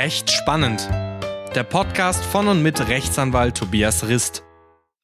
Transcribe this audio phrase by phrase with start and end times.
[0.00, 0.88] Recht spannend.
[1.56, 4.44] Der Podcast von und mit Rechtsanwalt Tobias Rist.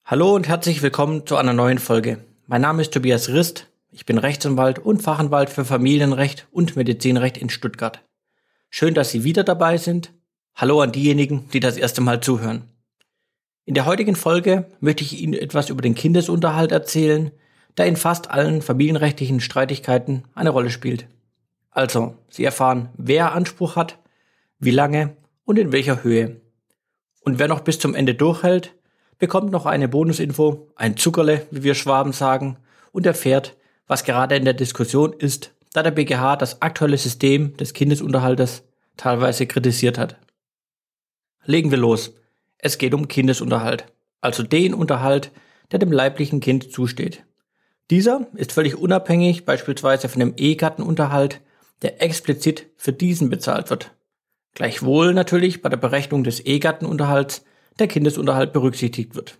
[0.05, 2.25] Hallo und herzlich willkommen zu einer neuen Folge.
[2.46, 3.67] Mein Name ist Tobias Rist.
[3.91, 8.05] Ich bin Rechtsanwalt und Fachanwalt für Familienrecht und Medizinrecht in Stuttgart.
[8.70, 10.12] Schön, dass Sie wieder dabei sind.
[10.55, 12.62] Hallo an diejenigen, die das erste Mal zuhören.
[13.65, 17.33] In der heutigen Folge möchte ich Ihnen etwas über den Kindesunterhalt erzählen,
[17.77, 21.09] der in fast allen familienrechtlichen Streitigkeiten eine Rolle spielt.
[21.73, 23.98] Also, Sie erfahren, wer Anspruch hat,
[24.59, 26.41] wie lange und in welcher Höhe.
[27.21, 28.75] Und wer noch bis zum Ende durchhält,
[29.19, 32.59] bekommt noch eine Bonusinfo, ein Zuckerle, wie wir Schwaben sagen,
[32.93, 37.73] und erfährt, was gerade in der Diskussion ist, da der BGH das aktuelle System des
[37.73, 38.63] Kindesunterhaltes
[38.97, 40.17] teilweise kritisiert hat.
[41.45, 42.15] Legen wir los.
[42.59, 43.87] Es geht um Kindesunterhalt,
[44.21, 45.33] also den Unterhalt,
[45.73, 47.25] der dem leiblichen Kind zusteht.
[47.91, 51.43] Dieser ist völlig unabhängig beispielsweise von dem Ehegattenunterhalt,
[51.83, 53.95] der explizit für diesen bezahlt wird.
[54.55, 57.45] Gleichwohl natürlich bei der Berechnung des Ehegattenunterhalts
[57.79, 59.38] der Kindesunterhalt berücksichtigt wird.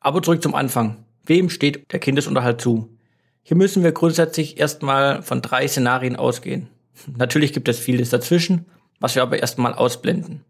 [0.00, 1.04] Aber zurück zum Anfang.
[1.24, 2.96] Wem steht der Kindesunterhalt zu?
[3.42, 6.68] Hier müssen wir grundsätzlich erstmal von drei Szenarien ausgehen.
[7.16, 8.66] Natürlich gibt es vieles dazwischen,
[9.00, 10.44] was wir aber erstmal ausblenden.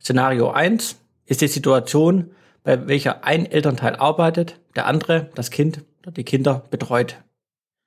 [0.00, 2.30] Szenario 1 ist die Situation,
[2.62, 7.22] bei welcher ein Elternteil arbeitet, der andere, das Kind oder die Kinder betreut.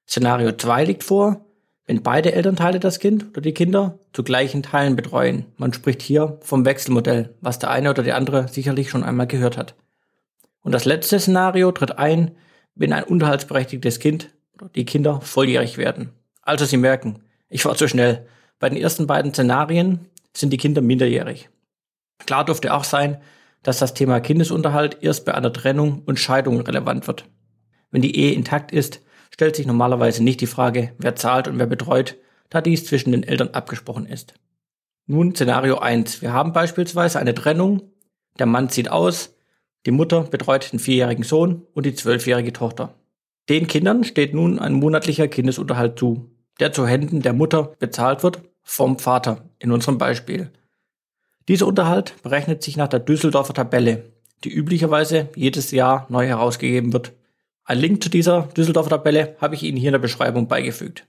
[0.08, 1.46] Szenario 2 liegt vor,
[1.90, 5.48] wenn beide Elternteile das Kind oder die Kinder zu gleichen Teilen betreuen.
[5.58, 9.58] Man spricht hier vom Wechselmodell, was der eine oder die andere sicherlich schon einmal gehört
[9.58, 9.74] hat.
[10.62, 12.36] Und das letzte Szenario tritt ein,
[12.76, 16.12] wenn ein unterhaltsberechtigtes Kind oder die Kinder volljährig werden.
[16.44, 18.28] Also Sie merken, ich war zu schnell.
[18.60, 21.50] Bei den ersten beiden Szenarien sind die Kinder minderjährig.
[22.20, 23.18] Klar dürfte auch sein,
[23.64, 27.26] dass das Thema Kindesunterhalt erst bei einer Trennung und Scheidung relevant wird.
[27.90, 31.68] Wenn die Ehe intakt ist, stellt sich normalerweise nicht die Frage, wer zahlt und wer
[31.68, 32.18] betreut,
[32.50, 34.34] da dies zwischen den Eltern abgesprochen ist.
[35.06, 36.22] Nun Szenario 1.
[36.22, 37.82] Wir haben beispielsweise eine Trennung,
[38.38, 39.36] der Mann zieht aus,
[39.86, 42.96] die Mutter betreut den vierjährigen Sohn und die zwölfjährige Tochter.
[43.48, 48.42] Den Kindern steht nun ein monatlicher Kindesunterhalt zu, der zu Händen der Mutter bezahlt wird
[48.62, 50.52] vom Vater in unserem Beispiel.
[51.48, 54.12] Dieser Unterhalt berechnet sich nach der Düsseldorfer Tabelle,
[54.44, 57.14] die üblicherweise jedes Jahr neu herausgegeben wird
[57.70, 61.06] ein Link zu dieser Düsseldorfer Tabelle habe ich Ihnen hier in der Beschreibung beigefügt.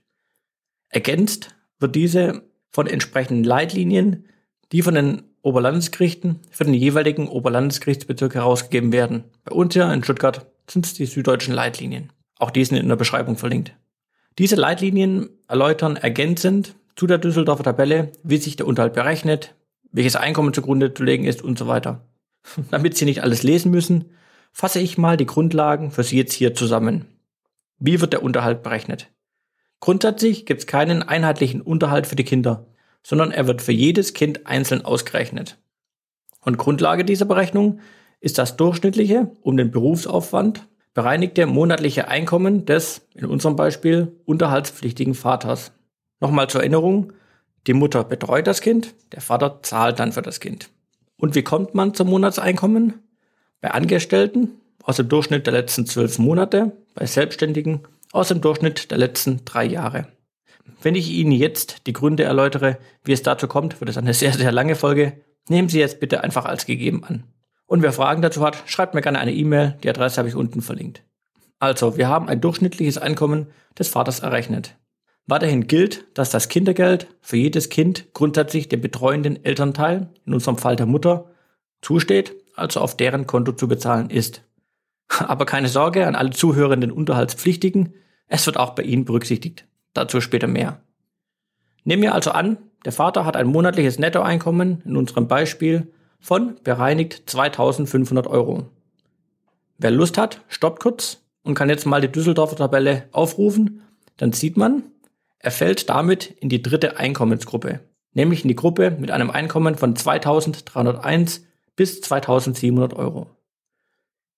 [0.89, 4.25] Ergänzt wird diese von entsprechenden Leitlinien,
[4.71, 9.23] die von den Oberlandesgerichten für den jeweiligen Oberlandesgerichtsbezirk herausgegeben werden.
[9.43, 12.13] Bei uns hier in Stuttgart sind es die süddeutschen Leitlinien.
[12.37, 13.73] Auch die sind in der Beschreibung verlinkt.
[14.37, 19.55] Diese Leitlinien erläutern ergänzend zu der Düsseldorfer Tabelle, wie sich der Unterhalt berechnet,
[19.91, 22.05] welches Einkommen zugrunde zu legen ist und so weiter.
[22.69, 24.11] Damit Sie nicht alles lesen müssen,
[24.51, 27.05] fasse ich mal die Grundlagen für Sie jetzt hier zusammen.
[27.79, 29.09] Wie wird der Unterhalt berechnet?
[29.79, 32.67] Grundsätzlich gibt es keinen einheitlichen Unterhalt für die Kinder,
[33.03, 35.57] sondern er wird für jedes Kind einzeln ausgerechnet.
[36.41, 37.79] Und Grundlage dieser Berechnung
[38.19, 45.71] ist das durchschnittliche um den Berufsaufwand bereinigte monatliche Einkommen des, in unserem Beispiel, unterhaltspflichtigen Vaters.
[46.19, 47.13] Nochmal zur Erinnerung,
[47.67, 50.69] die Mutter betreut das Kind, der Vater zahlt dann für das Kind.
[51.15, 52.95] Und wie kommt man zum Monatseinkommen?
[53.61, 54.49] Bei Angestellten
[54.83, 59.65] aus dem Durchschnitt der letzten zwölf Monate, bei Selbstständigen aus dem Durchschnitt der letzten drei
[59.65, 60.07] Jahre.
[60.81, 64.33] Wenn ich Ihnen jetzt die Gründe erläutere, wie es dazu kommt, wird es eine sehr,
[64.33, 65.13] sehr lange Folge.
[65.47, 67.23] Nehmen Sie jetzt bitte einfach als gegeben an.
[67.67, 69.77] Und wer Fragen dazu hat, schreibt mir gerne eine E-Mail.
[69.83, 71.03] Die Adresse habe ich unten verlinkt.
[71.59, 73.47] Also, wir haben ein durchschnittliches Einkommen
[73.77, 74.75] des Vaters errechnet.
[75.27, 80.75] Weiterhin gilt, dass das Kindergeld für jedes Kind grundsätzlich dem betreuenden Elternteil, in unserem Fall
[80.75, 81.29] der Mutter,
[81.81, 84.43] zusteht also auf deren Konto zu bezahlen ist.
[85.19, 87.93] Aber keine Sorge an alle zuhörenden Unterhaltspflichtigen,
[88.27, 89.65] es wird auch bei Ihnen berücksichtigt.
[89.93, 90.81] Dazu später mehr.
[91.83, 97.23] Nehmen wir also an, der Vater hat ein monatliches Nettoeinkommen, in unserem Beispiel, von bereinigt
[97.25, 98.69] 2500 Euro.
[99.77, 103.81] Wer Lust hat, stoppt kurz und kann jetzt mal die Düsseldorfer Tabelle aufrufen,
[104.17, 104.83] dann sieht man,
[105.39, 107.79] er fällt damit in die dritte Einkommensgruppe,
[108.13, 111.43] nämlich in die Gruppe mit einem Einkommen von 2301
[111.81, 113.25] bis 2700 Euro.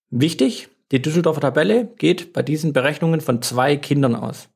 [0.10, 4.48] Wichtig, die Düsseldorfer Tabelle geht bei diesen Berechnungen von zwei Kindern aus.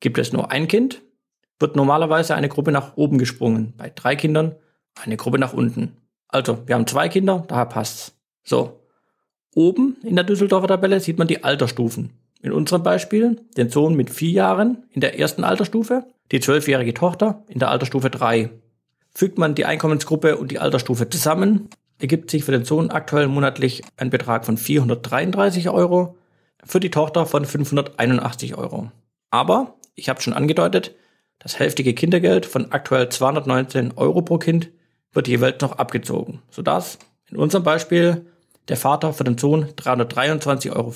[0.00, 1.00] Gibt es nur ein Kind,
[1.58, 3.72] wird normalerweise eine Gruppe nach oben gesprungen.
[3.78, 4.54] Bei drei Kindern
[5.02, 5.96] eine Gruppe nach unten.
[6.28, 8.12] Also, wir haben zwei Kinder, daher passt's.
[8.44, 8.80] So.
[9.54, 12.10] Oben in der Düsseldorfer Tabelle sieht man die Altersstufen.
[12.42, 17.44] In unserem Beispiel den Sohn mit vier Jahren in der ersten Altersstufe, die zwölfjährige Tochter
[17.48, 18.50] in der Altersstufe drei.
[19.14, 23.82] Fügt man die Einkommensgruppe und die Altersstufe zusammen, ergibt sich für den Sohn aktuell monatlich
[23.96, 26.16] ein Betrag von 433 Euro,
[26.64, 28.90] für die Tochter von 581 Euro.
[29.30, 30.94] Aber, ich habe schon angedeutet,
[31.38, 34.70] das hälftige Kindergeld von aktuell 219 Euro pro Kind
[35.12, 36.98] wird jeweils noch abgezogen, sodass
[37.30, 38.26] in unserem Beispiel
[38.68, 40.92] der Vater für den Sohn 323,50 Euro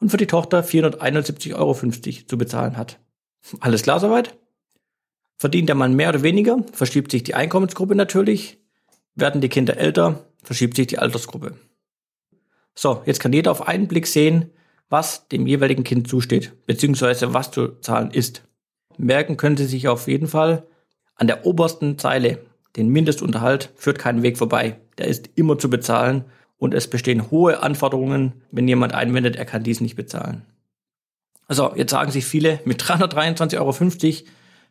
[0.00, 2.98] und für die Tochter 471,50 Euro zu bezahlen hat.
[3.60, 4.36] Alles klar soweit?
[5.36, 8.58] Verdient der Mann mehr oder weniger, verschiebt sich die Einkommensgruppe natürlich.
[9.14, 11.56] Werden die Kinder älter, verschiebt sich die Altersgruppe.
[12.74, 14.50] So, jetzt kann jeder auf einen Blick sehen,
[14.88, 18.42] was dem jeweiligen Kind zusteht, beziehungsweise was zu zahlen ist.
[18.96, 20.66] Merken können Sie sich auf jeden Fall,
[21.14, 22.40] an der obersten Zeile,
[22.76, 24.80] den Mindestunterhalt, führt kein Weg vorbei.
[24.98, 26.24] Der ist immer zu bezahlen
[26.58, 30.44] und es bestehen hohe Anforderungen, wenn jemand einwendet, er kann dies nicht bezahlen.
[31.46, 33.72] Also, jetzt sagen sich viele, mit 323,50 Euro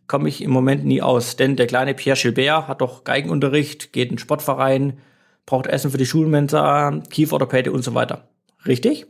[0.07, 4.11] komme ich im Moment nie aus, denn der kleine Pierre Gilbert hat doch Geigenunterricht, geht
[4.11, 4.99] in Sportverein,
[5.45, 8.29] braucht Essen für die Schulmensa, Kieferorthopäde und so weiter.
[8.65, 9.07] Richtig?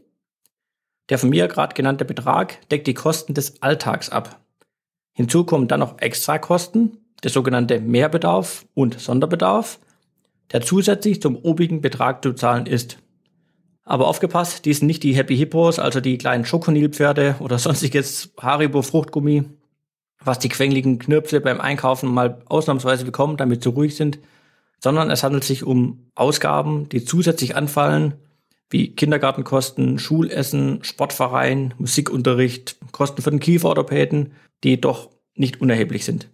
[1.09, 4.39] Der von mir gerade genannte Betrag deckt die Kosten des Alltags ab.
[5.13, 9.79] Hinzu kommen dann noch Extrakosten, der sogenannte Mehrbedarf und Sonderbedarf,
[10.51, 12.97] der zusätzlich zum obigen Betrag zu zahlen ist.
[13.85, 18.81] Aber aufgepasst, dies sind nicht die Happy Hippos, also die kleinen Schokonilpferde oder sonstiges Haribo
[18.81, 19.43] Fruchtgummi,
[20.25, 24.19] was die quengeligen Knirpse beim Einkaufen mal ausnahmsweise bekommen, damit sie ruhig sind,
[24.79, 28.15] sondern es handelt sich um Ausgaben, die zusätzlich anfallen,
[28.69, 34.33] wie Kindergartenkosten, Schulessen, Sportverein, Musikunterricht, Kosten für den Kieferorthopäden,
[34.63, 36.29] die doch nicht unerheblich sind.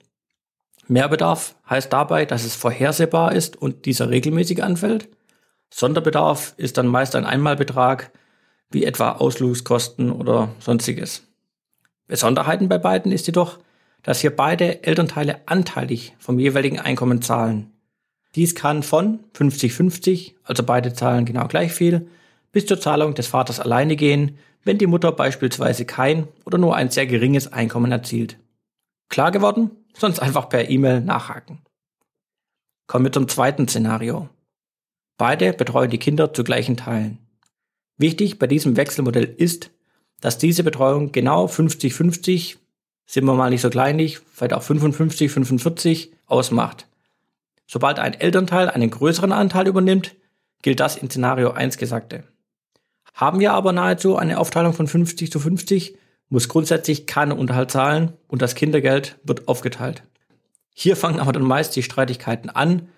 [0.87, 5.09] Mehrbedarf heißt dabei, dass es vorhersehbar ist und dieser regelmäßig anfällt.
[5.69, 8.11] Sonderbedarf ist dann meist ein Einmalbetrag,
[8.71, 11.23] wie etwa Ausflugskosten oder sonstiges.
[12.07, 13.59] Besonderheiten bei beiden ist jedoch,
[14.03, 17.71] dass hier beide Elternteile anteilig vom jeweiligen Einkommen zahlen.
[18.35, 22.07] Dies kann von 50-50, also beide zahlen genau gleich viel,
[22.51, 26.89] bis zur Zahlung des Vaters alleine gehen, wenn die Mutter beispielsweise kein oder nur ein
[26.89, 28.37] sehr geringes Einkommen erzielt.
[29.09, 29.71] Klar geworden?
[29.93, 31.59] Sonst einfach per E-Mail nachhaken.
[32.87, 34.29] Kommen wir zum zweiten Szenario.
[35.17, 37.17] Beide betreuen die Kinder zu gleichen Teilen.
[37.97, 39.71] Wichtig bei diesem Wechselmodell ist,
[40.21, 42.57] dass diese Betreuung genau 50-50,
[43.09, 46.85] sind wir mal nicht so kleinlich, vielleicht auch 55-45 ausmacht.
[47.65, 50.15] Sobald ein Elternteil einen größeren Anteil übernimmt,
[50.61, 52.23] gilt das in Szenario 1 Gesagte.
[53.15, 55.97] Haben wir aber nahezu eine Aufteilung von 50 zu 50,
[56.29, 60.03] muss grundsätzlich keiner Unterhalt zahlen und das Kindergeld wird aufgeteilt.
[60.75, 62.89] Hier fangen aber dann meist die Streitigkeiten an,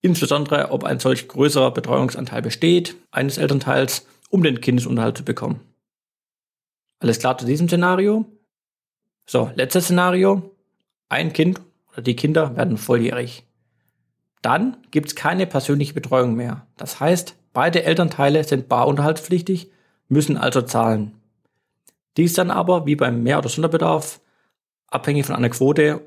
[0.00, 5.60] insbesondere ob ein solch größerer Betreuungsanteil besteht, eines Elternteils, um den Kindesunterhalt zu bekommen.
[6.98, 8.26] Alles klar zu diesem Szenario?
[9.26, 10.54] So, letztes Szenario.
[11.08, 11.60] Ein Kind
[11.92, 13.44] oder die Kinder werden volljährig.
[14.42, 16.66] Dann gibt es keine persönliche Betreuung mehr.
[16.76, 19.70] Das heißt, beide Elternteile sind barunterhaltspflichtig,
[20.08, 21.14] müssen also zahlen.
[22.16, 24.20] Dies dann aber, wie beim Mehr- oder Sonderbedarf,
[24.88, 26.02] abhängig von einer Quote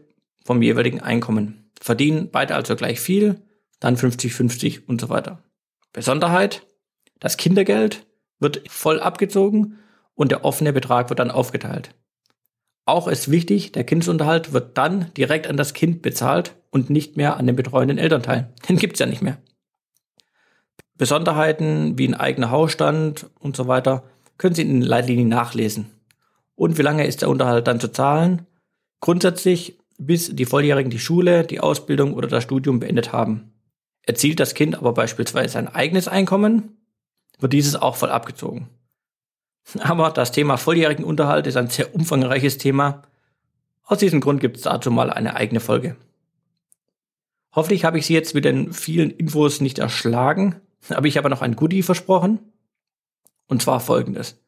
[0.45, 1.71] vom jeweiligen Einkommen.
[1.79, 3.41] Verdienen beide also gleich viel,
[3.79, 5.43] dann 50-50 und so weiter.
[5.91, 6.65] Besonderheit,
[7.19, 8.05] das Kindergeld
[8.39, 9.79] wird voll abgezogen
[10.15, 11.93] und der offene Betrag wird dann aufgeteilt.
[12.87, 17.35] Auch ist wichtig, der Kindesunterhalt wird dann direkt an das Kind bezahlt und nicht mehr
[17.35, 18.53] an den betreuenden Elternteil.
[18.69, 19.37] Den gibt's ja nicht mehr.
[20.97, 24.03] Besonderheiten wie ein eigener Hausstand und so weiter
[24.37, 25.91] können Sie in den Leitlinien nachlesen.
[26.55, 28.47] Und wie lange ist der Unterhalt dann zu zahlen?
[29.01, 33.51] Grundsätzlich bis die Volljährigen die Schule, die Ausbildung oder das Studium beendet haben.
[34.03, 36.77] Erzielt das Kind aber beispielsweise ein eigenes Einkommen,
[37.37, 38.69] wird dieses auch voll abgezogen.
[39.79, 43.03] Aber das Thema volljährigen Unterhalt ist ein sehr umfangreiches Thema.
[43.83, 45.95] Aus diesem Grund gibt es dazu mal eine eigene Folge.
[47.53, 51.41] Hoffentlich habe ich Sie jetzt mit den vielen Infos nicht erschlagen, aber ich habe noch
[51.41, 52.39] ein Goodie versprochen.
[53.47, 54.39] Und zwar folgendes.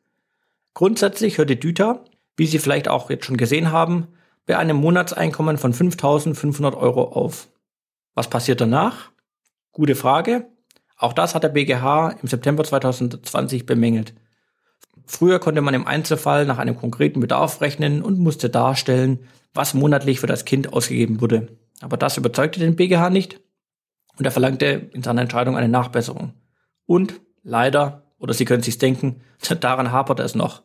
[0.74, 2.06] Grundsätzlich hört die Düter,
[2.38, 4.08] wie Sie vielleicht auch jetzt schon gesehen haben,
[4.46, 7.48] bei einem Monatseinkommen von 5.500 Euro auf.
[8.14, 9.12] Was passiert danach?
[9.72, 10.48] Gute Frage.
[10.98, 14.14] Auch das hat der BGH im September 2020 bemängelt.
[15.12, 19.18] Früher konnte man im Einzelfall nach einem konkreten Bedarf rechnen und musste darstellen,
[19.56, 21.48] was monatlich für das Kind ausgegeben wurde.
[21.82, 23.42] Aber das überzeugte den BGH nicht
[24.20, 26.34] und er verlangte in seiner Entscheidung eine Nachbesserung.
[26.86, 29.22] Und leider, oder Sie können sich denken,
[29.60, 30.62] daran hapert es noch.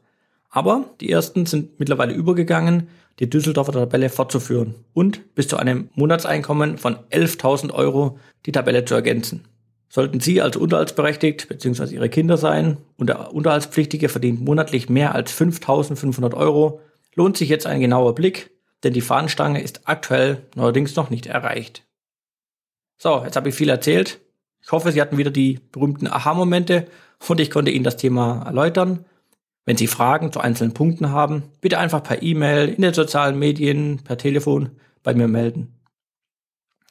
[0.50, 2.88] Aber die ersten sind mittlerweile übergegangen,
[3.20, 8.94] die Düsseldorfer Tabelle fortzuführen und bis zu einem Monatseinkommen von 11.000 Euro die Tabelle zu
[8.94, 9.48] ergänzen.
[9.94, 11.94] Sollten Sie als unterhaltsberechtigt bzw.
[11.94, 16.80] Ihre Kinder sein und der Unterhaltspflichtige verdient monatlich mehr als 5.500 Euro,
[17.14, 18.50] lohnt sich jetzt ein genauer Blick,
[18.82, 21.84] denn die Fahnenstange ist aktuell neuerdings noch nicht erreicht.
[22.98, 24.18] So, jetzt habe ich viel erzählt.
[24.60, 26.88] Ich hoffe, Sie hatten wieder die berühmten Aha-Momente
[27.28, 29.04] und ich konnte Ihnen das Thema erläutern.
[29.64, 34.00] Wenn Sie Fragen zu einzelnen Punkten haben, bitte einfach per E-Mail, in den sozialen Medien,
[34.02, 34.70] per Telefon
[35.04, 35.73] bei mir melden.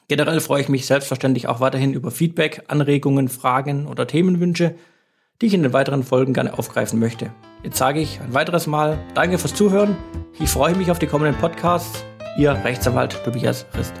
[0.08, 4.74] Generell freue ich mich selbstverständlich auch weiterhin über Feedback, Anregungen, Fragen oder Themenwünsche,
[5.40, 7.30] die ich in den weiteren Folgen gerne aufgreifen möchte.
[7.62, 9.96] Jetzt sage ich ein weiteres Mal Danke fürs Zuhören.
[10.38, 12.04] Ich freue mich auf die kommenden Podcasts.
[12.36, 13.94] Ihr Rechtsanwalt Tobias Rist.